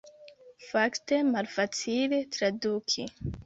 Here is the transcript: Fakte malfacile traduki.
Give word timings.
Fakte 0.69 1.21
malfacile 1.29 2.19
traduki. 2.39 3.11